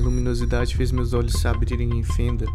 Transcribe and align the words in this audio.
luminosidade 0.00 0.76
fez 0.76 0.90
meus 0.90 1.12
olhos 1.12 1.34
se 1.34 1.46
abrirem 1.46 1.98
em 1.98 2.02
fenda. 2.02 2.46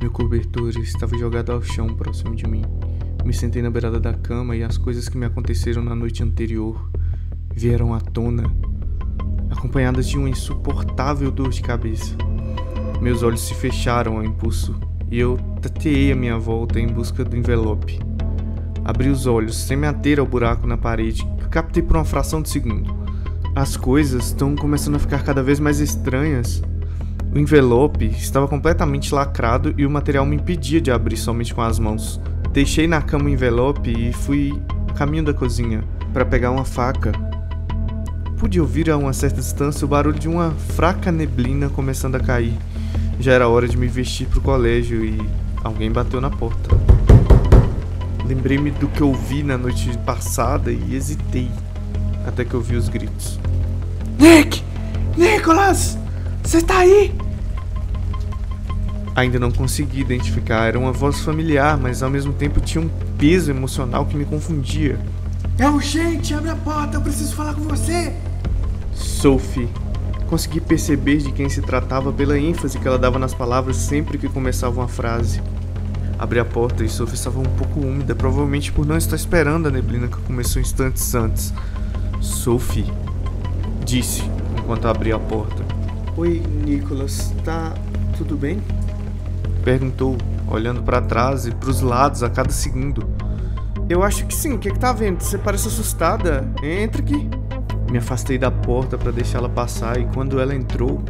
Meu 0.00 0.10
cobertor 0.10 0.70
estava 0.78 1.16
jogado 1.16 1.50
ao 1.50 1.62
chão 1.62 1.88
próximo 1.88 2.36
de 2.36 2.46
mim. 2.46 2.62
Me 3.24 3.32
sentei 3.32 3.62
na 3.62 3.70
beirada 3.70 3.98
da 3.98 4.12
cama 4.14 4.54
e 4.54 4.62
as 4.62 4.78
coisas 4.78 5.08
que 5.08 5.16
me 5.16 5.26
aconteceram 5.26 5.82
na 5.82 5.94
noite 5.94 6.22
anterior 6.22 6.90
vieram 7.54 7.94
à 7.94 8.00
tona, 8.00 8.44
acompanhadas 9.50 10.08
de 10.08 10.16
uma 10.16 10.28
insuportável 10.28 11.30
dor 11.30 11.50
de 11.50 11.62
cabeça. 11.62 12.14
Meus 13.00 13.22
olhos 13.22 13.40
se 13.40 13.54
fecharam 13.54 14.18
ao 14.18 14.24
impulso 14.24 14.78
e 15.10 15.18
eu 15.18 15.38
tateei 15.60 16.12
a 16.12 16.16
minha 16.16 16.38
volta 16.38 16.78
em 16.78 16.86
busca 16.86 17.24
do 17.24 17.36
envelope. 17.36 17.98
Abri 18.84 19.08
os 19.08 19.26
olhos 19.26 19.56
sem 19.56 19.76
me 19.76 19.86
ater 19.86 20.20
ao 20.20 20.26
buraco 20.26 20.66
na 20.66 20.76
parede 20.76 21.24
que 21.38 21.48
captei 21.48 21.82
por 21.82 21.96
uma 21.96 22.04
fração 22.04 22.40
de 22.40 22.48
segundo. 22.48 22.99
As 23.54 23.76
coisas 23.76 24.26
estão 24.26 24.54
começando 24.54 24.94
a 24.94 24.98
ficar 24.98 25.24
cada 25.24 25.42
vez 25.42 25.58
mais 25.58 25.80
estranhas. 25.80 26.62
O 27.34 27.38
envelope 27.38 28.06
estava 28.06 28.46
completamente 28.46 29.12
lacrado 29.12 29.74
e 29.76 29.84
o 29.84 29.90
material 29.90 30.24
me 30.24 30.36
impedia 30.36 30.80
de 30.80 30.90
abrir 30.90 31.16
somente 31.16 31.52
com 31.52 31.60
as 31.60 31.78
mãos. 31.78 32.20
Deixei 32.52 32.86
na 32.86 33.02
cama 33.02 33.24
o 33.24 33.28
envelope 33.28 33.90
e 33.90 34.12
fui 34.12 34.60
caminho 34.94 35.24
da 35.24 35.34
cozinha 35.34 35.82
para 36.12 36.24
pegar 36.24 36.52
uma 36.52 36.64
faca. 36.64 37.12
Pude 38.38 38.60
ouvir 38.60 38.88
a 38.88 38.96
uma 38.96 39.12
certa 39.12 39.40
distância 39.40 39.84
o 39.84 39.88
barulho 39.88 40.18
de 40.18 40.28
uma 40.28 40.52
fraca 40.52 41.10
neblina 41.10 41.68
começando 41.68 42.14
a 42.14 42.20
cair. 42.20 42.54
Já 43.18 43.32
era 43.32 43.48
hora 43.48 43.66
de 43.66 43.76
me 43.76 43.88
vestir 43.88 44.28
para 44.28 44.38
o 44.38 44.42
colégio 44.42 45.04
e 45.04 45.20
alguém 45.64 45.90
bateu 45.90 46.20
na 46.20 46.30
porta. 46.30 46.70
Lembrei-me 48.24 48.70
do 48.70 48.86
que 48.86 49.02
ouvi 49.02 49.42
na 49.42 49.58
noite 49.58 49.90
passada 50.06 50.70
e 50.70 50.94
hesitei 50.94 51.50
até 52.30 52.44
que 52.44 52.56
ouvi 52.56 52.76
os 52.76 52.88
gritos. 52.88 53.38
Nick! 54.18 54.62
Nicholas! 55.16 55.98
Você 56.42 56.62
tá 56.62 56.78
aí? 56.78 57.14
Ainda 59.14 59.38
não 59.38 59.50
consegui 59.50 60.00
identificar, 60.00 60.66
era 60.66 60.78
uma 60.78 60.92
voz 60.92 61.20
familiar, 61.20 61.76
mas 61.76 62.02
ao 62.02 62.08
mesmo 62.08 62.32
tempo 62.32 62.60
tinha 62.60 62.82
um 62.82 62.88
peso 63.18 63.50
emocional 63.50 64.06
que 64.06 64.16
me 64.16 64.24
confundia. 64.24 64.98
É 65.58 65.68
urgente, 65.68 66.32
abre 66.32 66.50
a 66.50 66.56
porta, 66.56 66.96
eu 66.96 67.02
preciso 67.02 67.34
falar 67.34 67.54
com 67.54 67.62
você! 67.62 68.12
Sophie. 68.94 69.68
Consegui 70.28 70.60
perceber 70.60 71.18
de 71.18 71.32
quem 71.32 71.48
se 71.48 71.60
tratava 71.60 72.12
pela 72.12 72.38
ênfase 72.38 72.78
que 72.78 72.86
ela 72.86 72.98
dava 72.98 73.18
nas 73.18 73.34
palavras 73.34 73.76
sempre 73.76 74.16
que 74.16 74.28
começava 74.28 74.80
uma 74.80 74.88
frase. 74.88 75.42
Abri 76.18 76.38
a 76.38 76.44
porta 76.44 76.84
e 76.84 76.88
Sophie 76.88 77.14
estava 77.14 77.40
um 77.40 77.42
pouco 77.42 77.80
úmida, 77.80 78.14
provavelmente 78.14 78.70
por 78.70 78.86
não 78.86 78.96
estar 78.96 79.16
esperando 79.16 79.68
a 79.68 79.70
neblina 79.70 80.06
que 80.06 80.18
começou 80.18 80.62
instantes 80.62 81.14
antes. 81.14 81.52
Sophie, 82.20 82.84
disse 83.84 84.22
enquanto 84.58 84.86
abri 84.86 85.12
a 85.12 85.18
porta. 85.18 85.64
Oi, 86.16 86.42
Nicholas, 86.64 87.32
tá 87.44 87.74
tudo 88.16 88.36
bem? 88.36 88.60
Perguntou, 89.64 90.16
olhando 90.48 90.82
para 90.82 91.00
trás 91.00 91.46
e 91.46 91.50
para 91.50 91.70
os 91.70 91.80
lados 91.80 92.22
a 92.22 92.28
cada 92.28 92.50
segundo. 92.50 93.08
Eu 93.88 94.02
acho 94.02 94.26
que 94.26 94.34
sim, 94.34 94.52
o 94.52 94.58
que, 94.58 94.68
é 94.68 94.72
que 94.72 94.78
tá 94.78 94.92
vendo? 94.92 95.20
Você 95.20 95.38
parece 95.38 95.68
assustada. 95.68 96.46
Entra 96.62 97.02
aqui. 97.02 97.28
Me 97.90 97.98
afastei 97.98 98.38
da 98.38 98.50
porta 98.50 98.96
para 98.96 99.10
deixá-la 99.10 99.48
passar 99.48 99.98
e 99.98 100.04
quando 100.14 100.38
ela 100.38 100.54
entrou, 100.54 101.02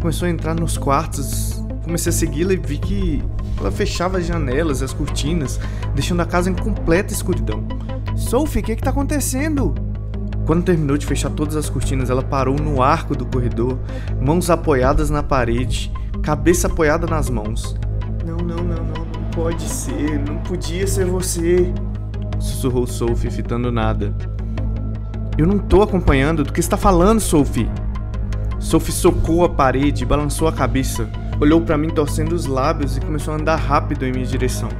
começou 0.00 0.26
a 0.26 0.30
entrar 0.30 0.54
nos 0.54 0.76
quartos. 0.76 1.62
Comecei 1.82 2.10
a 2.10 2.12
segui-la 2.12 2.52
e 2.52 2.56
vi 2.56 2.78
que 2.78 3.22
ela 3.58 3.70
fechava 3.70 4.18
as 4.18 4.26
janelas 4.26 4.80
e 4.80 4.84
as 4.84 4.92
cortinas, 4.92 5.58
deixando 5.94 6.20
a 6.20 6.26
casa 6.26 6.50
em 6.50 6.54
completa 6.54 7.12
escuridão. 7.12 7.66
Sophie, 8.14 8.60
o 8.60 8.64
que, 8.64 8.72
é 8.72 8.76
que 8.76 8.82
tá 8.82 8.90
acontecendo? 8.90 9.74
Quando 10.48 10.64
terminou 10.64 10.96
de 10.96 11.04
fechar 11.04 11.28
todas 11.28 11.56
as 11.56 11.68
cortinas, 11.68 12.08
ela 12.08 12.22
parou 12.22 12.56
no 12.56 12.80
arco 12.80 13.14
do 13.14 13.26
corredor, 13.26 13.78
mãos 14.18 14.48
apoiadas 14.48 15.10
na 15.10 15.22
parede, 15.22 15.92
cabeça 16.22 16.68
apoiada 16.68 17.06
nas 17.06 17.28
mãos. 17.28 17.76
Não, 18.26 18.38
não, 18.38 18.56
não, 18.56 18.82
não, 18.82 19.04
não 19.04 19.30
pode 19.30 19.62
ser, 19.64 20.18
não 20.26 20.38
podia 20.38 20.86
ser 20.86 21.04
você, 21.04 21.70
sussurrou 22.40 22.86
Sophie, 22.86 23.30
fitando 23.30 23.70
nada. 23.70 24.16
Eu 25.36 25.46
não 25.46 25.58
tô 25.58 25.82
acompanhando, 25.82 26.42
do 26.42 26.50
que 26.50 26.60
está 26.60 26.78
falando, 26.78 27.20
Sophie? 27.20 27.70
Sophie 28.58 28.90
socou 28.90 29.44
a 29.44 29.50
parede 29.50 30.06
balançou 30.06 30.48
a 30.48 30.52
cabeça. 30.52 31.10
Olhou 31.38 31.60
para 31.60 31.76
mim 31.76 31.90
torcendo 31.90 32.32
os 32.32 32.46
lábios 32.46 32.96
e 32.96 33.02
começou 33.02 33.34
a 33.34 33.36
andar 33.36 33.56
rápido 33.56 34.06
em 34.06 34.12
minha 34.12 34.24
direção. 34.24 34.70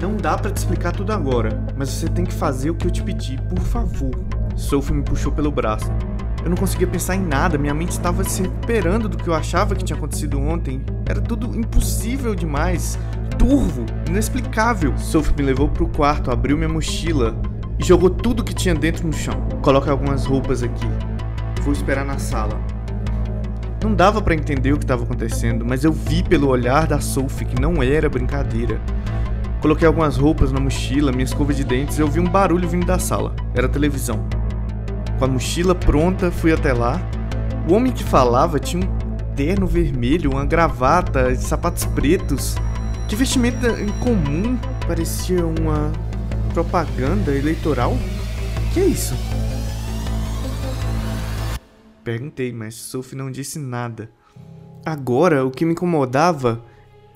Não 0.00 0.16
dá 0.16 0.36
para 0.36 0.50
te 0.50 0.56
explicar 0.56 0.90
tudo 0.90 1.12
agora, 1.12 1.64
mas 1.76 1.90
você 1.90 2.08
tem 2.08 2.24
que 2.24 2.34
fazer 2.34 2.70
o 2.70 2.74
que 2.74 2.88
eu 2.88 2.90
te 2.90 3.04
pedi, 3.04 3.40
por 3.48 3.60
favor. 3.60 4.10
Sophie 4.56 4.94
me 4.94 5.02
puxou 5.02 5.32
pelo 5.32 5.50
braço. 5.50 5.90
Eu 6.42 6.50
não 6.50 6.56
conseguia 6.56 6.86
pensar 6.86 7.14
em 7.14 7.24
nada, 7.24 7.56
minha 7.56 7.72
mente 7.72 7.92
estava 7.92 8.24
se 8.24 8.42
recuperando 8.42 9.08
do 9.08 9.16
que 9.16 9.28
eu 9.28 9.34
achava 9.34 9.74
que 9.74 9.84
tinha 9.84 9.96
acontecido 9.96 10.40
ontem. 10.40 10.82
Era 11.08 11.20
tudo 11.20 11.56
impossível 11.58 12.34
demais, 12.34 12.98
turvo, 13.38 13.86
inexplicável. 14.08 14.92
Sophie 14.98 15.34
me 15.36 15.42
levou 15.42 15.68
para 15.68 15.84
o 15.84 15.88
quarto, 15.88 16.30
abriu 16.30 16.56
minha 16.56 16.68
mochila 16.68 17.36
e 17.78 17.84
jogou 17.84 18.10
tudo 18.10 18.42
que 18.42 18.54
tinha 18.54 18.74
dentro 18.74 19.06
no 19.06 19.12
chão. 19.12 19.40
Coloca 19.62 19.90
algumas 19.90 20.26
roupas 20.26 20.62
aqui. 20.62 20.86
Vou 21.62 21.72
esperar 21.72 22.04
na 22.04 22.18
sala. 22.18 22.60
Não 23.82 23.94
dava 23.94 24.20
para 24.20 24.34
entender 24.34 24.72
o 24.72 24.78
que 24.78 24.84
estava 24.84 25.04
acontecendo, 25.04 25.64
mas 25.64 25.84
eu 25.84 25.92
vi 25.92 26.22
pelo 26.22 26.48
olhar 26.48 26.86
da 26.86 27.00
Sophie 27.00 27.46
que 27.46 27.60
não 27.60 27.82
era 27.82 28.08
brincadeira. 28.08 28.80
Coloquei 29.60 29.86
algumas 29.86 30.16
roupas 30.16 30.50
na 30.50 30.58
mochila, 30.58 31.12
minha 31.12 31.24
escova 31.24 31.54
de 31.54 31.62
dentes 31.62 31.98
e 31.98 32.02
ouvi 32.02 32.18
um 32.18 32.28
barulho 32.28 32.68
vindo 32.68 32.84
da 32.84 32.98
sala. 32.98 33.34
Era 33.54 33.68
televisão. 33.68 34.24
Com 35.22 35.26
a 35.26 35.28
mochila 35.28 35.72
pronta, 35.72 36.32
fui 36.32 36.52
até 36.52 36.72
lá. 36.72 37.00
O 37.70 37.74
homem 37.74 37.92
que 37.92 38.02
falava 38.02 38.58
tinha 38.58 38.84
um 38.84 39.34
terno 39.36 39.68
vermelho, 39.68 40.32
uma 40.32 40.44
gravata 40.44 41.32
sapatos 41.36 41.84
pretos. 41.84 42.56
Que 43.08 43.14
vestimenta 43.14 43.68
incomum! 43.80 44.58
Parecia 44.84 45.46
uma 45.46 45.92
propaganda 46.52 47.32
eleitoral. 47.32 47.96
Que 48.74 48.80
é 48.80 48.86
isso? 48.86 49.14
Perguntei, 52.02 52.52
mas 52.52 52.74
Sophie 52.74 53.16
não 53.16 53.30
disse 53.30 53.60
nada. 53.60 54.10
Agora, 54.84 55.46
o 55.46 55.52
que 55.52 55.64
me 55.64 55.70
incomodava 55.70 56.64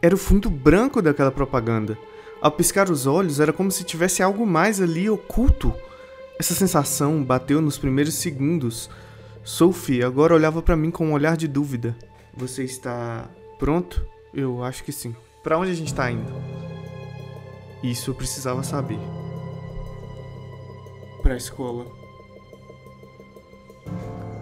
era 0.01 0.15
o 0.15 0.19
fundo 0.19 0.49
branco 0.49 1.03
daquela 1.03 1.33
propaganda. 1.33 1.99
Ao 2.41 2.53
piscar 2.53 2.89
os 2.89 3.05
olhos, 3.05 3.41
era 3.41 3.53
como 3.53 3.73
se 3.73 3.83
tivesse 3.83 4.23
algo 4.23 4.47
mais 4.47 4.81
ali 4.81 5.11
oculto. 5.11 5.75
Essa 6.39 6.55
sensação 6.55 7.25
bateu 7.25 7.63
nos 7.63 7.79
primeiros 7.79 8.15
segundos. 8.15 8.91
Sophie 9.43 10.03
agora 10.03 10.35
olhava 10.35 10.61
para 10.61 10.77
mim 10.77 10.91
com 10.91 11.07
um 11.07 11.13
olhar 11.13 11.37
de 11.37 11.49
dúvida. 11.49 11.97
Você 12.37 12.63
está 12.63 13.29
pronto? 13.59 14.05
Eu 14.35 14.63
acho 14.63 14.85
que 14.85 14.93
sim. 14.93 15.17
Para 15.43 15.59
onde 15.59 15.71
a 15.71 15.75
gente 15.75 15.89
está 15.89 16.11
indo? 16.11 16.33
Isso 17.83 18.11
eu 18.11 18.15
precisava 18.15 18.63
saber. 18.63 18.99
Para 21.23 21.35
a 21.35 21.39
escola. 21.39 21.87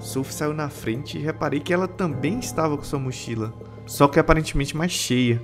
Sophie 0.00 0.34
saiu 0.34 0.52
na 0.52 0.68
frente 0.68 1.16
e 1.16 1.22
reparei 1.22 1.60
que 1.60 1.72
ela 1.72 1.86
também 1.86 2.38
estava 2.38 2.76
com 2.76 2.84
sua 2.84 2.98
mochila, 2.98 3.54
só 3.86 4.06
que 4.06 4.18
aparentemente 4.18 4.76
mais 4.76 4.92
cheia. 4.92 5.40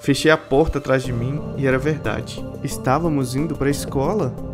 Fechei 0.00 0.30
a 0.30 0.36
porta 0.36 0.78
atrás 0.78 1.02
de 1.02 1.12
mim 1.12 1.40
e 1.56 1.66
era 1.66 1.78
verdade. 1.78 2.44
Estávamos 2.62 3.34
indo 3.34 3.56
para 3.56 3.68
a 3.68 3.70
escola. 3.70 4.53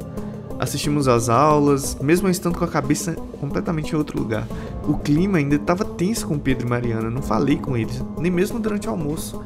Assistimos 0.60 1.08
às 1.08 1.30
aulas, 1.30 1.96
mesmo 2.02 2.28
estando 2.28 2.58
com 2.58 2.64
a 2.66 2.68
cabeça 2.68 3.14
completamente 3.40 3.94
em 3.94 3.96
outro 3.96 4.18
lugar. 4.18 4.46
O 4.86 4.98
clima 4.98 5.38
ainda 5.38 5.56
estava 5.56 5.86
tenso 5.86 6.28
com 6.28 6.38
Pedro 6.38 6.66
e 6.66 6.68
Mariana, 6.68 7.08
não 7.08 7.22
falei 7.22 7.56
com 7.56 7.78
eles, 7.78 8.04
nem 8.18 8.30
mesmo 8.30 8.60
durante 8.60 8.86
o 8.86 8.90
almoço. 8.90 9.42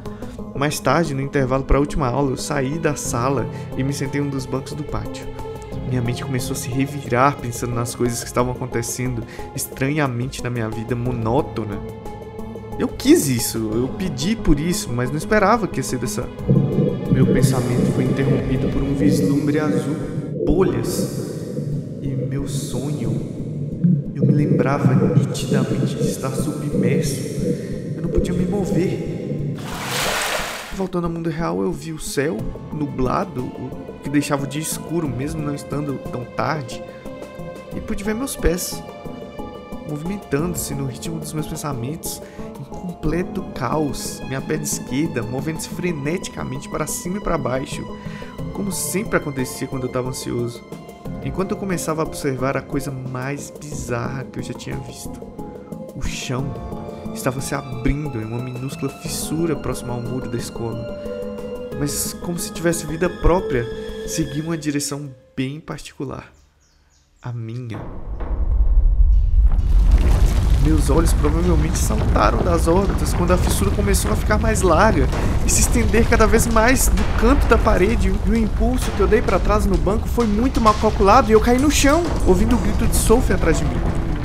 Mais 0.53 0.77
tarde, 0.77 1.13
no 1.13 1.21
intervalo 1.21 1.63
para 1.63 1.77
a 1.77 1.79
última 1.79 2.09
aula, 2.09 2.31
eu 2.31 2.37
saí 2.37 2.77
da 2.77 2.97
sala 2.97 3.47
e 3.77 3.83
me 3.83 3.93
sentei 3.93 4.19
em 4.19 4.25
um 4.25 4.29
dos 4.29 4.45
bancos 4.45 4.73
do 4.73 4.83
pátio. 4.83 5.25
Minha 5.87 6.01
mente 6.01 6.21
começou 6.21 6.51
a 6.51 6.57
se 6.57 6.67
revirar 6.67 7.37
pensando 7.37 7.73
nas 7.73 7.95
coisas 7.95 8.19
que 8.19 8.27
estavam 8.27 8.51
acontecendo 8.51 9.23
estranhamente 9.55 10.43
na 10.43 10.49
minha 10.49 10.67
vida 10.67 10.97
monótona. 10.97 11.79
Eu 12.77 12.89
quis 12.89 13.29
isso, 13.29 13.71
eu 13.73 13.87
pedi 13.97 14.35
por 14.35 14.59
isso, 14.59 14.91
mas 14.91 15.09
não 15.09 15.17
esperava 15.17 15.65
que 15.65 15.79
ia 15.79 15.83
ser 15.83 15.97
dessa. 15.97 16.27
Meu 17.09 17.25
pensamento 17.25 17.93
foi 17.93 18.03
interrompido 18.03 18.67
por 18.67 18.83
um 18.83 18.93
vislumbre 18.95 19.61
azul, 19.61 19.95
bolhas. 20.45 21.33
E 22.01 22.07
meu 22.07 22.47
sonho. 22.47 23.33
Eu 24.13 24.25
me 24.25 24.31
lembrava 24.31 24.93
nitidamente 25.15 25.95
de 25.95 26.07
estar 26.07 26.31
submerso. 26.31 27.19
Eu 27.95 28.03
não 28.03 28.09
podia 28.09 28.33
me 28.33 28.45
mover. 28.45 29.55
Voltando 30.75 31.05
ao 31.05 31.09
mundo 31.09 31.29
real, 31.29 31.61
eu 31.61 31.71
vi 31.71 31.91
o 31.93 31.99
céu 31.99 32.37
nublado, 32.71 33.45
o 33.45 33.99
que 34.03 34.09
deixava 34.09 34.43
o 34.43 34.47
dia 34.47 34.61
escuro, 34.61 35.07
mesmo 35.07 35.41
não 35.41 35.55
estando 35.55 35.97
tão 36.11 36.23
tarde. 36.25 36.83
E 37.75 37.81
pude 37.81 38.03
ver 38.03 38.13
meus 38.13 38.35
pés 38.35 38.81
movimentando-se 39.89 40.73
no 40.73 40.85
ritmo 40.85 41.19
dos 41.19 41.31
meus 41.31 41.45
pensamentos 41.47 42.21
completo 43.05 43.43
caos, 43.53 44.21
minha 44.27 44.41
perna 44.41 44.63
esquerda 44.63 45.21
movendo-se 45.21 45.69
freneticamente 45.69 46.67
para 46.69 46.87
cima 46.87 47.17
e 47.17 47.21
para 47.21 47.37
baixo, 47.37 47.85
como 48.55 48.71
sempre 48.71 49.17
acontecia 49.17 49.67
quando 49.67 49.83
eu 49.83 49.87
estava 49.87 50.07
ansioso. 50.07 50.63
Enquanto 51.25 51.51
eu 51.51 51.57
começava 51.57 52.01
a 52.01 52.05
observar 52.05 52.55
a 52.55 52.61
coisa 52.61 52.89
mais 52.89 53.51
bizarra 53.51 54.23
que 54.23 54.39
eu 54.39 54.43
já 54.43 54.53
tinha 54.53 54.77
visto. 54.77 55.21
O 55.93 56.01
chão 56.01 56.45
estava 57.13 57.41
se 57.41 57.53
abrindo 57.53 58.19
em 58.19 58.23
uma 58.23 58.41
minúscula 58.41 58.89
fissura 59.01 59.57
próxima 59.57 59.93
ao 59.93 60.01
muro 60.01 60.31
da 60.31 60.37
escola. 60.37 60.87
Mas, 61.77 62.13
como 62.13 62.39
se 62.39 62.53
tivesse 62.53 62.87
vida 62.87 63.09
própria, 63.09 63.65
seguia 64.07 64.41
uma 64.41 64.57
direção 64.57 65.13
bem 65.35 65.59
particular. 65.59 66.31
A 67.21 67.33
minha. 67.33 67.79
Meus 70.65 70.89
olhos 70.89 71.13
provavelmente 71.13 71.77
saltaram 71.77 72.39
das 72.39 72.67
órbitas 72.67 73.13
quando 73.13 73.31
a 73.31 73.37
fissura 73.37 73.69
começou 73.69 74.11
a 74.11 74.15
ficar 74.15 74.39
mais 74.39 74.63
larga 74.63 75.07
e 75.45 75.49
se 75.49 75.61
estender 75.61 76.07
cada 76.09 76.25
vez 76.25 76.47
mais 76.47 76.87
do 76.87 77.03
canto 77.19 77.45
da 77.45 77.55
parede. 77.55 78.11
E 78.25 78.29
o 78.29 78.35
impulso 78.35 78.89
que 78.97 78.99
eu 78.99 79.05
dei 79.05 79.21
para 79.21 79.37
trás 79.37 79.67
no 79.67 79.77
banco 79.77 80.07
foi 80.07 80.25
muito 80.25 80.59
mal 80.59 80.73
calculado 80.73 81.29
e 81.29 81.33
eu 81.33 81.39
caí 81.39 81.59
no 81.59 81.69
chão, 81.69 82.03
ouvindo 82.25 82.55
o 82.55 82.57
grito 82.59 82.87
de 82.87 82.95
Sophie 82.95 83.35
atrás 83.35 83.59
de 83.59 83.65
mim. 83.65 83.77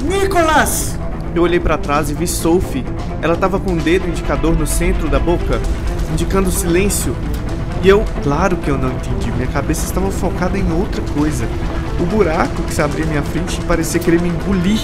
Nicolas! 0.03 0.99
Eu 1.35 1.43
olhei 1.43 1.61
para 1.61 1.77
trás 1.77 2.09
e 2.09 2.15
vi 2.15 2.27
Sophie. 2.27 2.87
Ela 3.21 3.35
estava 3.35 3.61
com 3.61 3.75
o 3.75 3.77
dedo 3.77 4.09
indicador 4.09 4.57
no 4.57 4.67
centro 4.67 5.09
da 5.09 5.19
boca, 5.19 5.61
indicando 6.11 6.51
silêncio. 6.51 7.15
E 7.83 7.89
eu, 7.89 8.03
claro 8.23 8.57
que 8.57 8.71
eu 8.71 8.79
não 8.79 8.91
entendi, 8.91 9.31
minha 9.33 9.47
cabeça 9.47 9.85
estava 9.85 10.11
focada 10.11 10.57
em 10.57 10.73
outra 10.73 11.03
coisa. 11.15 11.47
O 12.01 12.07
buraco 12.07 12.63
que 12.63 12.73
se 12.73 12.81
abria 12.81 13.05
à 13.05 13.09
minha 13.09 13.23
frente 13.23 13.61
parecia 13.67 14.01
querer 14.01 14.23
me 14.23 14.31
engolir. 14.31 14.81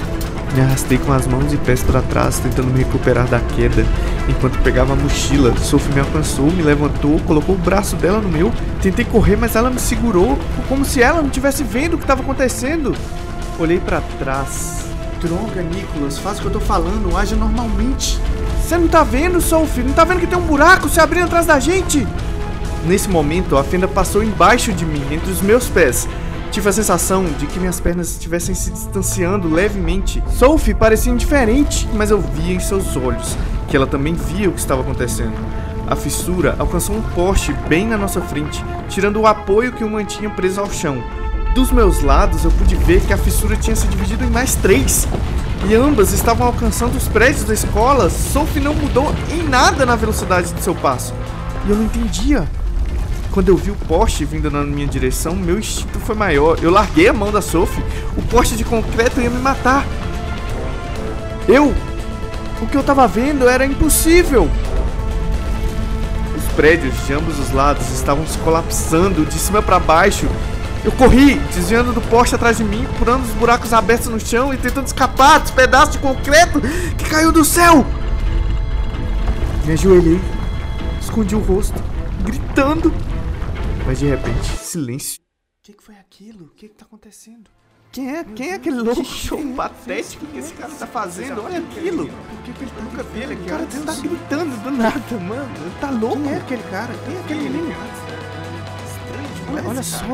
Me 0.57 0.63
arrastei 0.63 0.97
com 0.97 1.13
as 1.13 1.27
mãos 1.27 1.53
e 1.53 1.59
pés 1.59 1.83
para 1.83 2.01
trás, 2.01 2.39
tentando 2.39 2.69
me 2.69 2.79
recuperar 2.79 3.29
da 3.29 3.39
queda. 3.39 3.85
Enquanto 4.27 4.59
pegava 4.61 4.95
a 4.95 4.97
mochila, 4.97 5.55
Sophie 5.59 5.93
me 5.93 6.01
alcançou, 6.01 6.51
me 6.51 6.63
levantou, 6.63 7.21
colocou 7.27 7.55
o 7.55 7.59
braço 7.59 7.95
dela 7.97 8.23
no 8.23 8.29
meu. 8.31 8.51
Tentei 8.81 9.05
correr, 9.05 9.37
mas 9.37 9.55
ela 9.55 9.69
me 9.69 9.79
segurou, 9.79 10.39
como 10.67 10.83
se 10.83 11.03
ela 11.03 11.21
não 11.21 11.27
estivesse 11.27 11.63
vendo 11.63 11.93
o 11.93 11.99
que 11.99 12.05
estava 12.05 12.23
acontecendo. 12.23 12.97
Olhei 13.59 13.79
para 13.79 14.01
trás. 14.19 14.87
Droga, 15.21 15.61
Nicolas, 15.61 16.19
faz 16.19 16.39
o 16.39 16.41
que 16.41 16.47
eu 16.47 16.53
tô 16.53 16.61
falando, 16.61 17.15
age 17.15 17.35
normalmente. 17.35 18.19
Você 18.63 18.79
não 18.79 18.89
tá 18.89 19.05
vendo, 19.05 19.43
Sophie? 19.43 19.83
Não 19.83 19.93
tá 19.93 20.05
vendo 20.05 20.21
que 20.21 20.27
tem 20.27 20.39
um 20.39 20.47
buraco 20.47 20.89
se 20.89 20.99
abrindo 20.99 21.25
atrás 21.25 21.45
da 21.45 21.61
gente? 21.61 22.09
Nesse 22.87 23.11
momento, 23.11 23.59
a 23.59 23.65
fenda 23.65 23.87
passou 23.87 24.23
embaixo 24.23 24.73
de 24.73 24.87
mim, 24.87 25.05
entre 25.11 25.31
os 25.31 25.43
meus 25.43 25.69
pés. 25.69 26.09
Tive 26.57 26.71
a 26.71 26.73
sensação 26.73 27.27
de 27.39 27.47
que 27.47 27.61
minhas 27.61 27.81
pernas 27.81 28.13
estivessem 28.13 28.55
se 28.55 28.71
distanciando 28.71 29.47
levemente. 29.47 30.25
Sophie 30.39 30.73
parecia 30.73 31.13
indiferente, 31.13 31.87
mas 31.93 32.11
eu 32.11 32.19
via 32.19 32.55
em 32.55 32.59
seus 32.59 32.97
olhos 32.97 33.37
que 33.69 33.77
ela 33.77 33.87
também 33.87 34.15
via 34.15 34.49
o 34.49 34.53
que 34.53 34.59
estava 34.59 34.81
acontecendo. 34.81 35.35
A 35.87 35.95
fissura 35.95 36.57
alcançou 36.59 36.97
um 36.97 37.03
poste 37.11 37.53
bem 37.69 37.87
na 37.87 37.99
nossa 37.99 38.23
frente, 38.23 38.65
tirando 38.89 39.21
o 39.21 39.27
apoio 39.27 39.71
que 39.71 39.85
o 39.85 39.91
mantinha 39.91 40.31
preso 40.31 40.63
ao 40.63 40.71
chão. 40.71 40.97
Dos 41.55 41.71
meus 41.71 42.01
lados, 42.01 42.43
eu 42.43 42.51
pude 42.51 42.75
ver 42.75 43.03
que 43.03 43.13
a 43.13 43.19
fissura 43.19 43.55
tinha 43.55 43.77
se 43.77 43.87
dividido 43.89 44.25
em 44.25 44.31
mais 44.31 44.55
três. 44.55 45.07
E 45.69 45.75
ambas 45.75 46.15
estavam 46.15 46.47
alcançando 46.47 46.97
os 46.97 47.07
prédios 47.07 47.45
da 47.45 47.53
escola. 47.53 48.09
Sophie 48.09 48.63
não 48.63 48.73
mudou 48.73 49.15
em 49.31 49.47
nada 49.47 49.85
na 49.85 49.95
velocidade 49.95 50.55
de 50.55 50.63
seu 50.63 50.75
passo. 50.75 51.13
E 51.67 51.71
eu 51.71 51.77
não 51.77 51.85
entendia. 51.85 52.49
Quando 53.37 53.51
eu 53.51 53.57
vi 53.59 53.71
o 53.71 53.75
poste 53.75 54.25
vindo 54.25 54.51
na 54.51 54.63
minha 54.65 54.87
direção, 54.87 55.37
meu 55.37 55.59
instinto 55.59 56.01
foi 56.01 56.15
maior. 56.15 56.59
Eu 56.63 56.71
larguei 56.71 57.07
a 57.07 57.13
mão 57.13 57.31
da 57.31 57.43
Sophie. 57.43 57.85
O 58.17 58.23
poste 58.23 58.57
de 58.57 58.65
concreto 58.65 59.21
ia 59.21 59.29
me 59.29 59.39
matar. 59.39 59.85
Eu. 61.47 61.75
O 62.63 62.67
que 62.67 62.75
eu 62.75 62.83
tava 62.83 63.07
vendo 63.07 63.47
era 63.47 63.67
impossível. 63.67 64.51
Os 66.35 66.45
prédios 66.55 66.95
de 67.07 67.13
ambos 67.13 67.39
os 67.39 67.53
lados 67.53 67.87
estavam 67.91 68.27
se 68.27 68.39
colapsando 68.39 69.27
de 69.27 69.39
cima 69.39 69.61
para 69.61 69.79
baixo. 69.79 70.27
Eu 70.83 70.93
corri, 70.93 71.35
desviando 71.55 71.93
do 71.93 72.01
poste 72.01 72.35
atrás 72.35 72.57
de 72.57 72.65
mim, 72.65 72.87
pulando 72.99 73.25
os 73.25 73.33
buracos 73.33 73.75
abertos 73.75 74.09
no 74.09 74.19
chão 74.19 74.55
e 74.55 74.57
tentando 74.57 74.87
escapar 74.87 75.41
dos 75.41 75.51
pedaços 75.51 75.93
de 75.93 75.99
concreto 75.99 76.59
que 76.97 77.05
caiu 77.05 77.31
do 77.31 77.45
céu. 77.45 77.85
Me 79.67 79.75
ajoelhei, 79.75 80.23
escondi 81.03 81.35
o 81.35 81.41
rosto, 81.41 81.79
gritando. 82.25 82.91
Mas 83.87 84.01
de 84.01 84.07
repente, 84.07 84.45
silêncio. 84.59 85.21
O 85.21 85.63
que, 85.63 85.73
que, 85.73 85.83
foi 85.83 85.95
aquilo? 85.95 86.47
O 86.47 86.49
que, 86.49 86.69
que 86.69 86.75
tá 86.75 86.85
acontecendo? 86.85 87.49
Quem 87.93 88.17
é, 88.17 88.25
quem 88.25 88.51
é 88.51 88.55
aquele 88.55 88.81
louco 88.81 89.05
show 89.05 89.41
patético 89.55 90.27
que 90.27 90.39
esse 90.39 90.53
cara 90.55 90.73
tá 90.73 90.87
fazendo? 90.89 91.43
Olha 91.43 91.61
aquilo! 91.61 92.09
Por 92.09 92.43
que, 92.43 92.53
que 92.53 92.65
ele 92.65 92.71
tá 92.73 92.83
nunca 92.83 93.03
vi 93.05 93.21
ele? 93.21 93.35
O 93.35 93.47
cara 93.47 93.67
tá 93.67 93.95
gritando 93.95 94.63
do 94.65 94.71
nada, 94.73 95.19
mano. 95.19 95.81
Tá 95.81 95.91
louco? 95.91 96.21
Quem 96.21 96.33
é 96.33 96.37
aquele 96.37 96.63
cara? 96.65 96.95
Quem 97.05 97.17
é 97.17 97.21
aquele 97.21 97.41
menino? 97.41 97.75
Olha, 99.53 99.69
olha 99.69 99.83
só. 99.85 100.05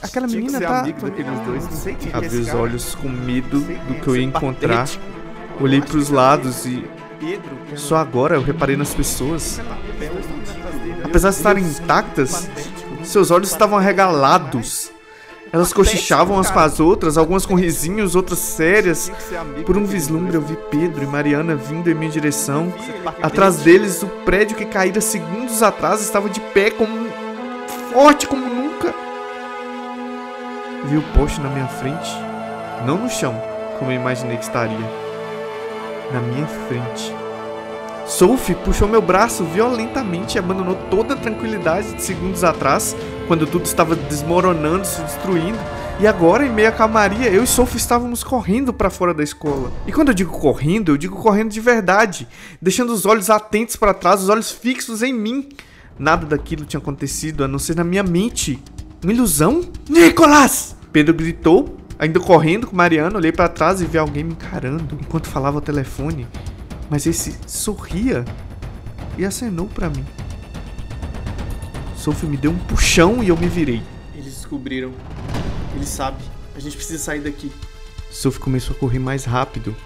Aquela 0.00 0.26
menina 0.28 0.60
tá. 0.60 0.80
amigo 0.80 1.00
daqueles 1.00 1.40
dois, 1.40 1.64
não 1.64 1.72
sei 1.72 1.94
quem 1.96 2.12
Abri 2.14 2.38
os 2.38 2.54
olhos 2.54 2.94
com 2.94 3.08
medo 3.08 3.60
do 3.60 4.00
que 4.00 4.08
eu 4.08 4.16
ia 4.16 4.22
encontrar. 4.22 4.88
Olhei 5.60 5.80
pros 5.80 6.08
lados 6.08 6.64
e. 6.66 6.88
Só 7.76 7.96
agora 7.96 8.36
eu 8.36 8.42
reparei 8.42 8.76
nas 8.76 8.94
pessoas. 8.94 9.60
Apesar 11.08 11.30
de 11.30 11.36
estarem 11.36 11.64
intactas, 11.64 12.48
seus 13.02 13.30
olhos 13.30 13.50
estavam 13.50 13.78
arregalados. 13.78 14.90
Elas 15.50 15.72
cochichavam 15.72 16.36
umas 16.36 16.50
com 16.50 16.58
as 16.58 16.78
outras, 16.78 17.16
algumas 17.16 17.46
com 17.46 17.54
risinhos, 17.54 18.14
outras 18.14 18.38
sérias. 18.38 19.10
Por 19.64 19.78
um 19.78 19.84
vislumbre 19.84 20.36
eu 20.36 20.42
vi 20.42 20.56
Pedro 20.70 21.02
e 21.02 21.06
Mariana 21.06 21.56
vindo 21.56 21.90
em 21.90 21.94
minha 21.94 22.10
direção. 22.10 22.72
Atrás 23.22 23.56
deles, 23.56 24.02
o 24.02 24.06
prédio 24.26 24.56
que 24.56 24.66
caíra 24.66 25.00
segundos 25.00 25.62
atrás 25.62 26.02
estava 26.02 26.28
de 26.28 26.40
pé, 26.40 26.70
como 26.70 27.08
forte 27.92 28.26
como 28.26 28.46
nunca. 28.46 28.94
Vi 30.84 30.98
o 30.98 31.02
poste 31.14 31.40
na 31.40 31.48
minha 31.48 31.68
frente, 31.68 32.10
não 32.86 32.98
no 32.98 33.08
chão, 33.08 33.34
como 33.78 33.90
eu 33.90 33.96
imaginei 33.96 34.36
que 34.36 34.44
estaria. 34.44 34.76
Na 36.12 36.20
minha 36.20 36.46
frente. 36.46 37.27
Sophie 38.08 38.54
puxou 38.54 38.88
meu 38.88 39.02
braço 39.02 39.44
violentamente 39.44 40.36
e 40.36 40.38
abandonou 40.38 40.74
toda 40.90 41.12
a 41.12 41.16
tranquilidade 41.16 41.92
de 41.92 42.02
segundos 42.02 42.42
atrás, 42.42 42.96
quando 43.26 43.46
tudo 43.46 43.66
estava 43.66 43.94
desmoronando, 43.94 44.86
se 44.86 45.02
destruindo. 45.02 45.58
E 46.00 46.06
agora, 46.06 46.46
em 46.46 46.50
meio 46.50 46.68
à 46.68 46.72
calmaria, 46.72 47.28
eu 47.28 47.44
e 47.44 47.46
Sophie 47.46 47.76
estávamos 47.76 48.24
correndo 48.24 48.72
para 48.72 48.88
fora 48.88 49.12
da 49.12 49.22
escola. 49.22 49.70
E 49.86 49.92
quando 49.92 50.08
eu 50.08 50.14
digo 50.14 50.32
correndo, 50.32 50.92
eu 50.92 50.96
digo 50.96 51.16
correndo 51.16 51.50
de 51.50 51.60
verdade, 51.60 52.26
deixando 52.62 52.94
os 52.94 53.04
olhos 53.04 53.28
atentos 53.28 53.76
para 53.76 53.92
trás, 53.92 54.22
os 54.22 54.30
olhos 54.30 54.50
fixos 54.50 55.02
em 55.02 55.12
mim. 55.12 55.46
Nada 55.98 56.24
daquilo 56.24 56.64
tinha 56.64 56.80
acontecido 56.80 57.44
a 57.44 57.48
não 57.48 57.58
ser 57.58 57.76
na 57.76 57.84
minha 57.84 58.02
mente. 58.02 58.58
Uma 59.04 59.12
ilusão? 59.12 59.60
Nicolas! 59.86 60.74
Pedro 60.90 61.12
gritou, 61.12 61.76
ainda 61.98 62.18
correndo 62.18 62.68
com 62.68 62.74
Mariana. 62.74 63.18
Olhei 63.18 63.32
para 63.32 63.48
trás 63.50 63.82
e 63.82 63.84
vi 63.84 63.98
alguém 63.98 64.24
me 64.24 64.32
encarando 64.32 64.96
enquanto 64.98 65.28
falava 65.28 65.58
ao 65.58 65.62
telefone. 65.62 66.26
Mas 66.90 67.06
esse 67.06 67.36
sorria 67.46 68.24
e 69.16 69.24
acenou 69.24 69.66
para 69.66 69.90
mim. 69.90 70.04
Sophie 71.96 72.28
me 72.28 72.36
deu 72.36 72.50
um 72.50 72.58
puxão 72.58 73.22
e 73.22 73.28
eu 73.28 73.36
me 73.36 73.48
virei. 73.48 73.82
Eles 74.14 74.34
descobriram. 74.34 74.92
Eles 75.74 75.88
sabem. 75.88 76.24
A 76.56 76.60
gente 76.60 76.76
precisa 76.76 77.02
sair 77.02 77.20
daqui. 77.20 77.52
Sophie 78.10 78.40
começou 78.40 78.74
a 78.74 78.78
correr 78.78 78.98
mais 78.98 79.24
rápido. 79.24 79.76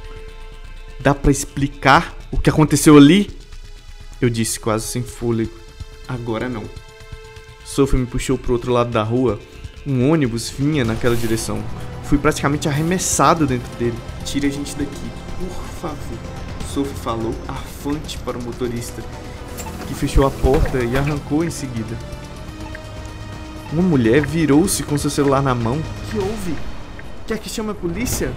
Dá 1.01 1.15
para 1.15 1.31
explicar 1.31 2.15
o 2.31 2.39
que 2.39 2.49
aconteceu 2.49 2.97
ali? 2.97 3.37
Eu 4.21 4.31
disse 4.31 4.61
quase 4.61 4.87
sem 4.87 5.03
fôlego. 5.03 5.53
Agora 6.07 6.49
não. 6.49 6.63
Sophie 7.65 7.99
me 7.99 8.07
puxou 8.07 8.39
pro 8.39 8.53
outro 8.53 8.73
lado 8.73 8.91
da 8.91 9.03
rua. 9.03 9.41
Um 9.87 10.11
ônibus 10.11 10.49
vinha 10.49 10.85
naquela 10.85 11.17
direção. 11.17 11.63
Fui 12.05 12.19
praticamente 12.19 12.69
arremessado 12.69 13.47
dentro 13.47 13.75
dele. 13.77 13.99
Tire 14.25 14.47
a 14.47 14.51
gente 14.51 14.77
daqui, 14.77 15.11
por 15.39 15.65
favor. 15.81 16.42
Sophie 16.73 16.95
falou, 16.95 17.35
afante 17.47 18.17
para 18.19 18.39
o 18.39 18.43
motorista, 18.43 19.03
que 19.87 19.95
fechou 19.95 20.27
a 20.27 20.31
porta 20.31 20.83
e 20.83 20.97
arrancou 20.97 21.45
em 21.45 21.51
seguida. 21.51 21.95
Uma 23.71 23.83
mulher 23.83 24.27
virou-se 24.27 24.83
com 24.83 24.97
seu 24.97 25.11
celular 25.11 25.43
na 25.43 25.55
mão. 25.55 25.79
Que 26.11 26.17
houve? 26.17 26.55
Quer 27.27 27.39
que 27.39 27.51
chame 27.51 27.73
a 27.73 27.75
polícia? 27.75 28.33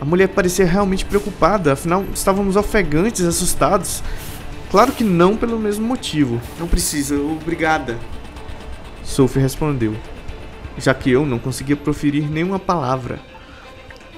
A 0.00 0.04
mulher 0.04 0.28
parecia 0.28 0.64
realmente 0.64 1.04
preocupada, 1.04 1.74
afinal 1.74 2.04
estávamos 2.14 2.56
ofegantes, 2.56 3.22
assustados. 3.22 4.02
Claro 4.70 4.92
que 4.92 5.04
não 5.04 5.36
pelo 5.36 5.58
mesmo 5.58 5.86
motivo. 5.86 6.40
Não 6.58 6.66
precisa, 6.66 7.16
obrigada. 7.16 7.98
Sophie 9.04 9.42
respondeu, 9.42 9.94
já 10.78 10.94
que 10.94 11.10
eu 11.10 11.26
não 11.26 11.38
conseguia 11.38 11.76
proferir 11.76 12.30
nenhuma 12.30 12.58
palavra. 12.58 13.20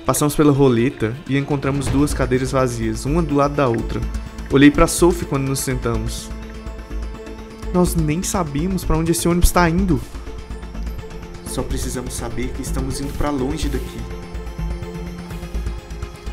Passamos 0.08 0.34
pela 0.34 0.50
roleta 0.50 1.14
e 1.28 1.36
encontramos 1.36 1.86
duas 1.88 2.14
cadeiras 2.14 2.50
vazias, 2.50 3.04
uma 3.04 3.20
do 3.22 3.34
lado 3.34 3.54
da 3.54 3.68
outra. 3.68 4.00
Olhei 4.50 4.70
para 4.70 4.86
Sophie 4.86 5.26
quando 5.26 5.46
nos 5.46 5.60
sentamos. 5.60 6.30
Nós 7.74 7.94
nem 7.94 8.22
sabíamos 8.22 8.86
para 8.86 8.96
onde 8.96 9.12
esse 9.12 9.28
ônibus 9.28 9.50
está 9.50 9.68
indo. 9.68 10.00
Só 11.46 11.62
precisamos 11.62 12.14
saber 12.14 12.48
que 12.54 12.62
estamos 12.62 13.02
indo 13.02 13.12
para 13.18 13.28
longe 13.28 13.68
daqui. 13.68 14.00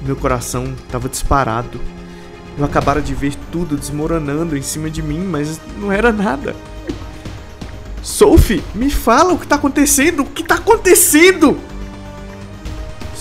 Meu 0.06 0.16
coração 0.16 0.74
estava 0.86 1.10
disparado. 1.10 1.78
Eu 2.58 2.64
acabara 2.64 3.02
de 3.02 3.14
ver 3.14 3.36
tudo 3.52 3.76
desmoronando 3.76 4.56
em 4.56 4.62
cima 4.62 4.90
de 4.90 5.02
mim, 5.02 5.20
mas 5.20 5.60
não 5.78 5.92
era 5.92 6.14
nada. 6.14 6.56
Sophie, 8.02 8.64
me 8.74 8.90
fala 8.90 9.34
o 9.34 9.38
que 9.38 9.46
tá 9.46 9.56
acontecendo? 9.56 10.22
O 10.22 10.26
que 10.26 10.46
tá 10.46 10.56
acontecendo? 10.56 11.60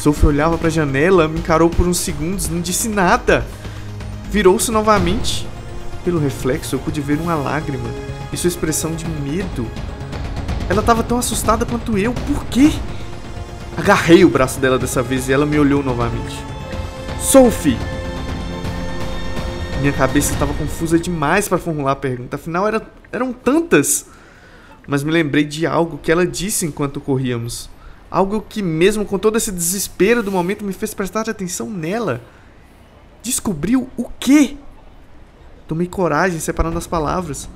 Sophie 0.05 0.27
olhava 0.27 0.59
para 0.59 0.69
a 0.69 0.71
janela, 0.71 1.27
me 1.27 1.39
encarou 1.39 1.71
por 1.71 1.89
uns 1.89 1.97
segundos, 1.97 2.51
não 2.51 2.61
disse 2.61 2.91
nada. 2.91 3.43
Virou-se 4.31 4.71
novamente. 4.71 5.49
Pelo 6.05 6.19
reflexo, 6.19 6.75
eu 6.75 6.79
pude 6.79 7.01
ver 7.01 7.19
uma 7.19 7.35
lágrima 7.35 7.89
e 8.31 8.37
sua 8.37 8.49
expressão 8.49 8.95
de 8.95 9.07
medo. 9.09 9.67
Ela 10.69 10.81
estava 10.81 11.03
tão 11.03 11.17
assustada 11.17 11.65
quanto 11.65 11.97
eu. 11.97 12.13
Por 12.13 12.45
quê? 12.49 12.71
Agarrei 13.79 14.27
o 14.27 14.29
braço 14.29 14.61
dela 14.61 14.79
dessa 14.79 15.03
vez 15.03 15.27
e 15.31 15.33
ela 15.33 15.47
me 15.47 15.59
olhou 15.59 15.83
novamente. 15.83 16.37
Sophie! 17.19 17.79
Minha 19.81 19.95
cabeça 19.95 20.35
estava 20.35 20.53
confusa 20.53 20.99
demais 20.99 21.49
para 21.49 21.57
formular 21.57 21.93
a 21.93 21.97
pergunta, 21.97 22.37
afinal 22.37 22.69
era, 22.69 22.87
eram 23.11 23.33
tantas. 23.33 24.05
Mas 24.87 25.03
me 25.03 25.11
lembrei 25.11 25.45
de 25.45 25.67
algo 25.67 25.97
que 25.97 26.13
ela 26.13 26.27
disse 26.27 26.67
enquanto 26.67 27.01
corríamos. 27.01 27.73
Algo 28.15 28.41
que, 28.41 28.63
mesmo 28.63 29.05
com 29.05 29.19
todo 29.19 29.37
esse 29.37 29.51
desespero 29.51 30.23
do 30.23 30.31
momento, 30.31 30.65
me 30.65 30.73
fez 30.73 30.95
prestar 30.95 31.29
atenção 31.29 31.69
nela. 31.69 32.23
Descobriu 33.25 33.91
o 33.97 34.05
quê? 34.21 34.57
Tomei 35.67 35.89
coragem 35.89 36.39
separando 36.39 36.79
as 36.79 36.87
palavras. 36.87 37.49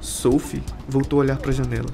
Sophie 0.00 0.62
voltou 0.88 1.18
a 1.18 1.24
olhar 1.24 1.36
para 1.36 1.50
a 1.50 1.52
janela. 1.52 1.88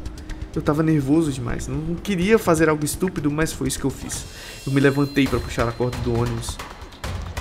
Eu 0.55 0.61
estava 0.61 0.83
nervoso 0.83 1.33
demais, 1.33 1.67
não 1.67 1.95
queria 1.95 2.39
fazer 2.39 2.69
algo 2.69 2.85
estúpido, 2.85 3.31
mas 3.31 3.55
foi 3.55 3.69
isso 3.69 3.79
que 3.79 3.87
eu 3.87 3.91
fiz. 3.91 4.27
Eu 4.67 4.73
me 4.75 4.81
levantei 4.81 5.27
para 5.27 5.41
puxar 5.41 5.67
a 5.67 5.73
corda 5.73 5.97
do 6.05 6.13
ônibus. 6.13 6.59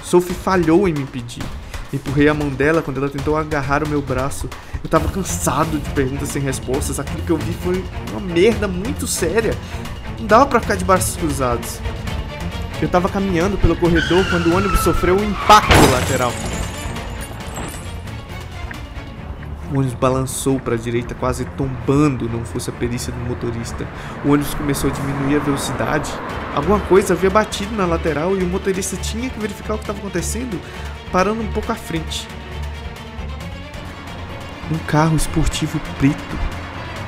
Sophie 0.01 0.33
falhou 0.33 0.87
em 0.87 0.93
me 0.93 1.01
impedir. 1.01 1.43
Empurrei 1.91 2.29
a 2.29 2.33
mão 2.33 2.47
dela 2.47 2.81
quando 2.81 2.99
ela 2.99 3.09
tentou 3.09 3.35
agarrar 3.35 3.83
o 3.83 3.89
meu 3.89 4.01
braço. 4.01 4.49
Eu 4.81 4.89
tava 4.89 5.11
cansado 5.11 5.77
de 5.77 5.89
perguntas 5.89 6.29
sem 6.29 6.41
respostas. 6.41 7.01
Aquilo 7.01 7.23
que 7.23 7.31
eu 7.31 7.37
vi 7.37 7.51
foi 7.51 7.83
uma 8.11 8.21
merda 8.21 8.65
muito 8.65 9.05
séria. 9.05 9.53
Não 10.19 10.25
dava 10.25 10.45
para 10.47 10.59
ficar 10.59 10.75
de 10.75 10.83
braços 10.83 11.15
cruzados. 11.15 11.79
Eu 12.81 12.89
tava 12.89 13.07
caminhando 13.07 13.57
pelo 13.57 13.75
corredor 13.75 14.25
quando 14.29 14.47
o 14.47 14.55
ônibus 14.55 14.79
sofreu 14.79 15.15
um 15.15 15.23
impacto 15.23 15.91
lateral. 15.91 16.31
O 19.71 19.77
ônibus 19.77 19.93
balançou 19.93 20.59
para 20.59 20.75
a 20.75 20.77
direita, 20.77 21.13
quase 21.13 21.45
tombando, 21.45 22.29
não 22.29 22.43
fosse 22.45 22.69
a 22.69 22.73
perícia 22.73 23.11
do 23.11 23.19
motorista. 23.19 23.87
O 24.23 24.31
ônibus 24.31 24.53
começou 24.53 24.89
a 24.89 24.93
diminuir 24.93 25.35
a 25.35 25.39
velocidade. 25.39 26.11
Alguma 26.55 26.79
coisa 26.79 27.13
havia 27.13 27.29
batido 27.29 27.75
na 27.75 27.85
lateral 27.85 28.35
e 28.35 28.43
o 28.43 28.47
motorista 28.47 28.95
tinha 28.97 29.29
que 29.29 29.39
verificar 29.39 29.75
o 29.75 29.77
que 29.77 29.83
estava 29.83 29.99
acontecendo, 29.99 30.59
parando 31.11 31.41
um 31.41 31.51
pouco 31.51 31.71
à 31.71 31.75
frente. 31.75 32.27
Um 34.71 34.77
carro 34.79 35.15
esportivo 35.15 35.79
preto 35.99 36.56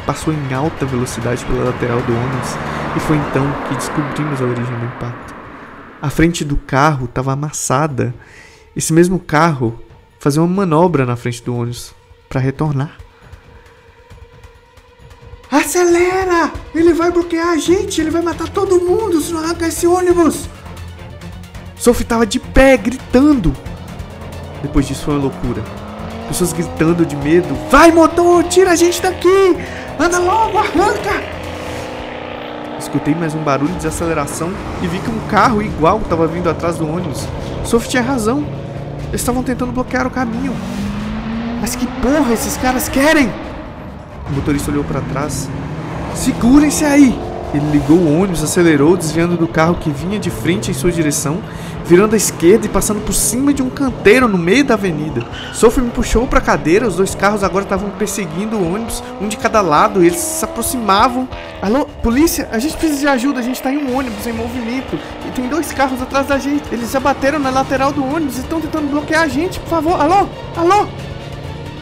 passou 0.05 0.33
em 0.33 0.53
alta 0.53 0.85
velocidade 0.85 1.45
pela 1.45 1.65
lateral 1.65 2.01
do 2.01 2.13
ônibus 2.13 2.49
e 2.95 2.99
foi 2.99 3.17
então 3.17 3.45
que 3.67 3.75
descobrimos 3.75 4.41
a 4.41 4.45
origem 4.45 4.77
do 4.77 4.85
impacto. 4.85 5.35
A 6.01 6.09
frente 6.09 6.45
do 6.45 6.55
carro 6.55 7.05
estava 7.05 7.33
amassada. 7.33 8.13
Esse 8.75 8.93
mesmo 8.93 9.19
carro 9.19 9.79
fazia 10.19 10.41
uma 10.41 10.47
manobra 10.47 11.05
na 11.05 11.15
frente 11.15 11.43
do 11.43 11.55
ônibus 11.55 11.93
para 12.27 12.39
retornar. 12.39 12.97
Acelera! 15.51 16.51
Ele 16.73 16.93
vai 16.93 17.11
bloquear 17.11 17.49
a 17.49 17.57
gente, 17.57 17.99
ele 17.99 18.11
vai 18.11 18.21
matar 18.21 18.47
todo 18.49 18.79
mundo 18.79 19.19
se 19.19 19.33
não 19.33 19.43
arrancar 19.43 19.67
esse 19.67 19.87
ônibus! 19.87 20.47
Sophie 21.75 22.03
estava 22.03 22.25
de 22.25 22.39
pé, 22.39 22.77
gritando. 22.77 23.55
Depois 24.61 24.87
disso 24.87 25.05
foi 25.05 25.15
uma 25.15 25.23
loucura. 25.23 25.63
Pessoas 26.29 26.53
gritando 26.53 27.03
de 27.05 27.15
medo. 27.15 27.57
Vai, 27.71 27.91
motor, 27.91 28.43
tira 28.43 28.71
a 28.71 28.75
gente 28.75 29.01
daqui! 29.01 29.57
Anda 29.99 30.19
logo, 30.19 30.59
arranca! 30.59 31.23
Escutei 32.77 33.15
mais 33.15 33.33
um 33.33 33.39
barulho 33.39 33.73
de 33.73 33.87
aceleração 33.87 34.51
e 34.83 34.87
vi 34.87 34.99
que 34.99 35.09
um 35.09 35.19
carro 35.27 35.59
igual 35.59 35.97
estava 35.97 36.27
vindo 36.27 36.47
atrás 36.47 36.77
do 36.77 36.87
ônibus. 36.87 37.27
Sophie 37.65 37.89
tinha 37.89 38.03
razão. 38.03 38.45
Eles 39.07 39.21
estavam 39.21 39.41
tentando 39.41 39.71
bloquear 39.71 40.05
o 40.05 40.11
caminho. 40.11 40.55
Mas 41.59 41.75
que 41.75 41.87
porra 41.87 42.31
esses 42.31 42.55
caras 42.57 42.87
querem? 42.87 43.27
O 44.29 44.33
motorista 44.33 44.69
olhou 44.69 44.83
para 44.83 45.01
trás. 45.01 45.49
Segurem-se 46.13 46.85
aí! 46.85 47.17
Ele 47.55 47.71
ligou 47.71 47.97
o 47.97 48.21
ônibus, 48.21 48.43
acelerou, 48.43 48.95
desviando 48.95 49.35
do 49.35 49.47
carro 49.47 49.75
que 49.75 49.89
vinha 49.89 50.19
de 50.19 50.29
frente 50.29 50.69
em 50.69 50.73
sua 50.75 50.91
direção, 50.91 51.39
virando 51.89 52.13
à 52.13 52.17
esquerda 52.17 52.67
e 52.67 52.69
passando 52.69 53.03
por 53.03 53.13
cima 53.13 53.51
de 53.51 53.63
um 53.63 53.69
canteiro 53.69 54.27
no 54.27 54.37
meio 54.37 54.63
da 54.63 54.75
avenida. 54.75 55.25
Sophie 55.53 55.81
me 55.81 55.89
puxou 55.89 56.27
para 56.27 56.37
a 56.37 56.41
cadeira, 56.41 56.87
os 56.87 56.97
dois 56.97 57.15
carros 57.15 57.43
agora 57.43 57.63
estavam 57.63 57.89
perseguindo 57.89 58.57
o 58.57 58.73
ônibus, 58.75 59.03
um 59.19 59.27
de 59.27 59.35
cada 59.35 59.59
lado, 59.59 60.03
e 60.03 60.05
eles 60.05 60.19
se 60.19 60.45
aproximavam. 60.45 61.27
Alô, 61.59 61.87
polícia, 62.03 62.47
a 62.51 62.59
gente 62.59 62.77
precisa 62.77 62.99
de 62.99 63.07
ajuda, 63.07 63.39
a 63.39 63.41
gente 63.41 63.55
está 63.55 63.73
em 63.73 63.77
um 63.79 63.97
ônibus 63.97 64.27
em 64.27 64.33
movimento 64.33 64.99
e 65.27 65.31
tem 65.31 65.49
dois 65.49 65.73
carros 65.73 65.99
atrás 65.99 66.27
da 66.27 66.37
gente. 66.37 66.63
Eles 66.71 66.91
já 66.91 66.99
bateram 66.99 67.39
na 67.39 67.49
lateral 67.49 67.91
do 67.91 68.05
ônibus 68.05 68.37
e 68.37 68.41
estão 68.41 68.61
tentando 68.61 68.87
bloquear 68.87 69.23
a 69.23 69.27
gente, 69.27 69.59
por 69.59 69.69
favor. 69.69 69.99
Alô, 69.99 70.29
alô! 70.55 70.87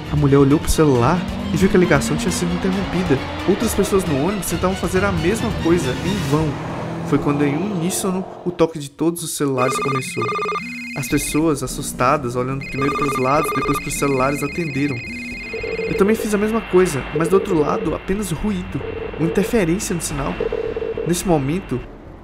A 0.10 0.16
mulher 0.16 0.38
olhou 0.38 0.58
pro 0.58 0.72
celular 0.72 1.20
e 1.54 1.58
viu 1.58 1.68
que 1.68 1.76
a 1.76 1.80
ligação 1.80 2.16
tinha 2.16 2.32
sido 2.32 2.54
interrompida. 2.54 3.20
Outras 3.50 3.74
pessoas 3.74 4.06
no 4.06 4.26
ônibus 4.26 4.48
tentavam 4.48 4.76
fazer 4.78 5.04
a 5.04 5.12
mesma 5.12 5.50
coisa, 5.64 5.92
em 6.06 6.30
vão. 6.32 6.48
Foi 7.08 7.18
quando, 7.18 7.42
em 7.44 7.56
uníssono, 7.56 8.26
o 8.46 8.52
toque 8.52 8.78
de 8.78 8.90
todos 8.90 9.24
os 9.24 9.32
celulares 9.32 9.78
começou. 9.80 10.26
As 10.98 11.08
pessoas, 11.08 11.64
assustadas, 11.64 12.36
olhando 12.36 12.66
primeiro 12.66 12.94
para 12.96 13.08
os 13.08 13.18
lados, 13.18 13.50
depois 13.56 13.80
para 13.80 13.88
os 13.88 13.94
celulares, 13.94 14.44
atenderam. 14.44 14.98
Eu 15.88 15.96
também 15.96 16.18
fiz 16.18 16.34
a 16.34 16.38
mesma 16.38 16.60
coisa, 16.60 17.02
mas 17.18 17.30
do 17.30 17.36
outro 17.36 17.58
lado, 17.58 17.96
apenas 17.96 18.32
ruído, 18.32 18.82
uma 19.18 19.30
interferência 19.30 19.96
no 19.96 20.02
sinal. 20.02 20.34
Nesse 21.08 21.26
momento, 21.26 21.80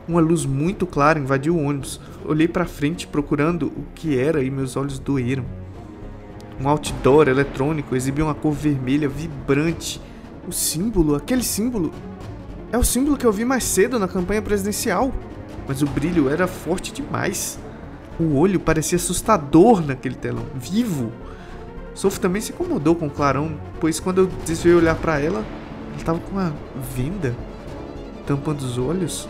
uma 0.06 0.20
luz 0.20 0.46
muito 0.46 0.86
clara 0.86 1.18
invadiu 1.18 1.56
o 1.56 1.64
ônibus. 1.64 2.02
Olhei 2.26 2.50
para 2.50 2.66
frente 2.66 3.08
procurando 3.08 3.68
o 3.68 3.86
que 3.96 4.20
era 4.20 4.44
e 4.44 4.52
meus 4.52 4.76
olhos 4.76 5.00
doeram. 5.00 5.46
Um 6.60 6.68
outdoor 6.68 7.30
eletrônico 7.30 7.96
exibia 7.96 8.26
uma 8.26 8.36
cor 8.36 8.52
vermelha 8.52 9.08
vibrante. 9.08 10.02
O 10.46 10.52
símbolo, 10.52 11.16
aquele 11.16 11.42
símbolo, 11.42 11.94
é 12.74 12.78
o 12.78 12.84
símbolo 12.84 13.16
que 13.16 13.26
eu 13.26 13.32
vi 13.32 13.46
mais 13.46 13.64
cedo 13.64 14.00
na 14.00 14.08
campanha 14.08 14.42
presidencial. 14.42 15.14
Mas 15.68 15.84
o 15.84 15.86
brilho 15.86 16.28
era 16.28 16.48
forte 16.48 16.92
demais. 16.92 17.60
O 18.20 18.36
olho 18.36 18.60
parecia 18.60 18.96
assustador 18.96 19.86
naquele 19.86 20.16
telão, 20.16 20.44
vivo. 20.56 21.12
Sophie 21.94 22.20
também 22.20 22.42
se 22.42 22.52
incomodou 22.52 22.96
com 22.96 23.06
o 23.06 23.12
clarão, 23.12 23.60
pois 23.80 24.00
quando 24.00 24.22
eu 24.22 24.28
desviei 24.44 24.74
olhar 24.74 24.96
para 24.96 25.20
ela, 25.20 25.46
ela 25.90 25.98
estava 25.98 26.20
com 26.20 26.32
uma 26.32 26.52
venda 26.96 27.36
tampando 28.26 28.62
os 28.62 28.80
olhos. 28.80 29.30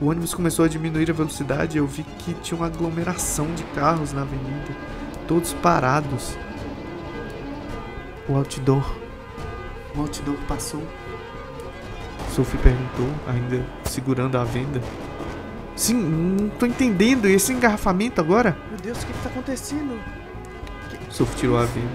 O 0.00 0.06
ônibus 0.06 0.32
começou 0.32 0.64
a 0.64 0.68
diminuir 0.68 1.10
a 1.10 1.14
velocidade 1.14 1.76
e 1.76 1.80
eu 1.80 1.88
vi 1.88 2.04
que 2.04 2.34
tinha 2.34 2.56
uma 2.56 2.66
aglomeração 2.66 3.52
de 3.54 3.64
carros 3.74 4.12
na 4.12 4.22
avenida 4.22 4.76
todos 5.26 5.52
parados. 5.54 6.36
O 8.28 8.36
outdoor. 8.36 8.94
O 9.96 10.00
outdoor 10.02 10.36
passou. 10.46 10.82
Sophie 12.36 12.58
perguntou, 12.58 13.08
ainda 13.26 13.64
segurando 13.84 14.36
a 14.36 14.44
venda. 14.44 14.82
Sim, 15.74 15.94
não 15.94 16.50
tô 16.50 16.66
entendendo. 16.66 17.26
E 17.26 17.32
esse 17.32 17.50
engarrafamento 17.50 18.20
agora? 18.20 18.54
Meu 18.68 18.78
Deus, 18.78 19.02
o 19.02 19.06
que, 19.06 19.12
que 19.14 19.22
tá 19.22 19.30
acontecendo? 19.30 19.98
Sophie 21.08 21.36
tirou 21.38 21.56
a 21.56 21.64
venda, 21.64 21.88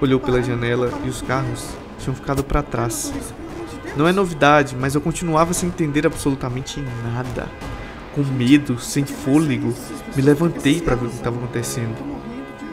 olhou 0.00 0.18
pela 0.18 0.42
janela 0.42 0.92
e 1.04 1.08
os 1.08 1.22
carros 1.22 1.68
tinham 2.00 2.12
ficado 2.12 2.42
para 2.42 2.60
trás. 2.60 3.12
Não 3.96 4.08
é 4.08 4.10
novidade, 4.10 4.74
mas 4.74 4.96
eu 4.96 5.00
continuava 5.00 5.54
sem 5.54 5.68
entender 5.68 6.04
absolutamente 6.08 6.82
nada. 7.04 7.48
Com 8.16 8.24
medo, 8.24 8.80
sem 8.80 9.04
fôlego, 9.04 9.72
me 10.16 10.22
levantei 10.22 10.80
para 10.80 10.96
ver 10.96 11.06
o 11.06 11.08
que 11.08 11.14
estava 11.14 11.36
acontecendo. 11.36 11.96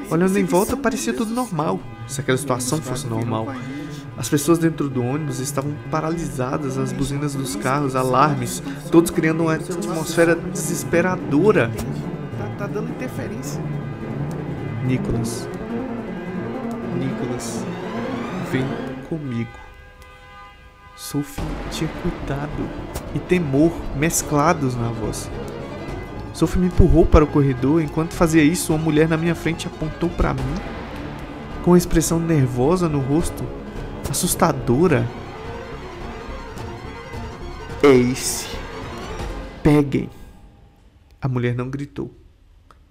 Olhando 0.09 0.39
em 0.39 0.43
volta, 0.43 0.75
parecia 0.75 1.13
tudo 1.13 1.35
normal, 1.35 1.79
se 2.07 2.19
aquela 2.19 2.37
situação 2.37 2.81
fosse 2.81 3.05
normal. 3.05 3.53
As 4.17 4.29
pessoas 4.29 4.57
dentro 4.57 4.89
do 4.89 5.03
ônibus 5.03 5.39
estavam 5.39 5.73
paralisadas, 5.91 6.77
as 6.77 6.93
buzinas 6.93 7.35
dos 7.35 7.55
carros, 7.55 7.95
alarmes, 7.95 8.63
todos 8.89 9.11
criando 9.11 9.43
uma 9.43 9.55
atmosfera 9.55 10.35
desesperadora. 10.35 11.69
Tá, 12.37 12.49
tá 12.59 12.67
dando 12.67 12.89
interferência. 12.89 13.61
Nicholas. 14.85 15.47
Nicholas, 16.97 17.65
vem 18.51 18.65
comigo. 19.09 19.49
Sophie 20.95 21.43
tinha 21.71 21.89
cuidado 22.01 22.69
e 23.13 23.19
temor 23.19 23.73
mesclados 23.97 24.75
na 24.75 24.87
voz. 24.87 25.29
Sophie 26.33 26.59
me 26.59 26.67
empurrou 26.67 27.05
para 27.05 27.23
o 27.23 27.27
corredor. 27.27 27.81
Enquanto 27.81 28.13
fazia 28.13 28.43
isso, 28.43 28.73
uma 28.73 28.81
mulher 28.81 29.09
na 29.09 29.17
minha 29.17 29.35
frente 29.35 29.67
apontou 29.67 30.09
para 30.09 30.33
mim 30.33 30.55
com 31.65 31.71
uma 31.71 31.77
expressão 31.77 32.19
nervosa 32.19 32.87
no 32.87 32.99
rosto, 32.99 33.43
assustadora. 34.11 35.07
Ace, 37.83 38.47
peguem. 39.61 40.09
A 41.21 41.27
mulher 41.27 41.55
não 41.55 41.69
gritou, 41.69 42.11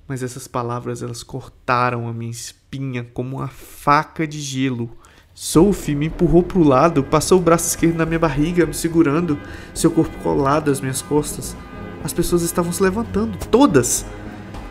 mas 0.07 0.23
essas 0.23 0.47
palavras 0.47 1.03
elas 1.03 1.23
cortaram 1.23 2.09
a 2.09 2.13
minha 2.13 2.31
espinha 2.31 3.05
como 3.15 3.37
uma 3.37 3.49
faca 3.49 4.27
de 4.27 4.41
gelo. 4.41 4.91
Sophie 5.35 5.95
me 5.95 6.07
empurrou 6.07 6.43
para 6.43 6.59
o 6.59 6.65
lado, 6.65 7.03
passou 7.03 7.39
o 7.39 7.43
braço 7.43 7.69
esquerdo 7.69 7.97
na 7.97 8.07
minha 8.07 8.19
barriga, 8.19 8.67
me 8.67 8.75
segurando, 8.75 9.39
seu 9.75 9.91
corpo 9.91 10.17
colado 10.19 10.71
às 10.71 10.81
minhas 10.81 11.03
costas. 11.03 11.57
As 12.05 12.13
pessoas 12.13 12.43
estavam 12.43 12.73
se 12.73 12.83
levantando, 12.83 13.37
todas. 13.51 14.07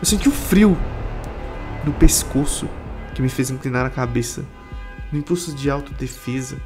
Eu 0.00 0.06
senti 0.06 0.28
um 0.28 0.32
frio 0.32 0.76
no 1.84 1.92
pescoço 1.92 2.68
que 3.14 3.20
me 3.20 3.28
fez 3.28 3.50
inclinar 3.50 3.84
a 3.84 3.90
cabeça, 3.90 4.44
no 5.14 5.20
impulso 5.20 5.54
de 5.54 5.70
autodefesa. 5.70 6.56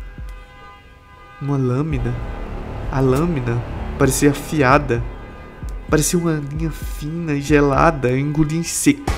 Uma 1.40 1.58
lâmina. 1.58 2.14
A 2.90 2.98
lâmina 2.98 3.62
parecia 3.98 4.30
afiada. 4.30 5.04
Parecia 5.90 6.18
uma 6.18 6.42
linha 6.50 6.70
fina 6.70 7.34
e 7.34 7.42
gelada, 7.42 8.18
engolida 8.18 8.56
em 8.56 8.62
seco, 8.62 9.10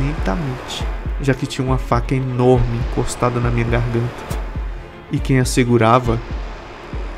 lentamente, 0.00 0.84
já 1.20 1.32
que 1.32 1.46
tinha 1.46 1.64
uma 1.64 1.78
faca 1.78 2.12
enorme 2.12 2.78
encostada 2.90 3.38
na 3.38 3.50
minha 3.50 3.66
garganta. 3.66 4.36
E 5.12 5.18
quem 5.18 5.38
a 5.38 5.44
segurava 5.44 6.20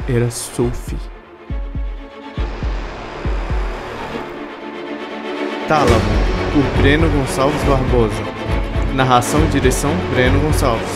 era 0.06 0.30
Sophie. 0.30 0.98
Tálamo, 5.66 6.00
por 6.52 6.82
Breno 6.82 7.08
Gonçalves 7.08 7.62
Barbosa. 7.64 8.37
Narração 8.94 9.44
e 9.44 9.48
direção 9.48 9.90
Breno 10.12 10.40
Gonçalves. 10.40 10.88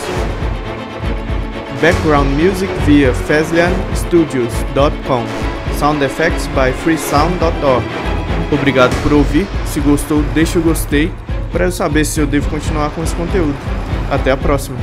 Background 1.81 2.29
music 2.29 2.73
via 2.87 3.13
FeslianStudios.com. 3.13 5.25
Sound 5.79 6.05
effects 6.05 6.47
by 6.49 6.73
freesound.org. 6.83 7.85
Obrigado 8.53 8.95
por 9.03 9.13
ouvir. 9.13 9.47
Se 9.67 9.81
gostou, 9.81 10.23
deixa 10.35 10.59
o 10.59 10.63
gostei 10.63 11.13
para 11.51 11.67
eu 11.67 11.73
saber 11.73 12.05
se 12.05 12.21
eu 12.21 12.27
devo 12.27 12.49
continuar 12.49 12.91
com 12.91 13.03
esse 13.03 13.15
conteúdo. 13.15 13.57
Até 14.11 14.31
a 14.31 14.37
próxima. 14.37 14.77